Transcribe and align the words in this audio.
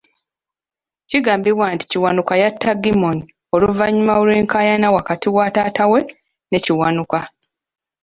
Kigambibwa 1.09 1.65
nti 1.75 1.85
Kiwanuka 1.91 2.33
yatta 2.41 2.71
Gimmony 2.83 3.21
oluvannyuma 3.55 4.13
lw'enkaayana 4.25 4.87
wakati 4.95 5.27
wa 5.35 5.45
taata 5.55 5.83
we 5.91 5.99
ne 6.49 6.57
Kiwanuka. 6.65 7.19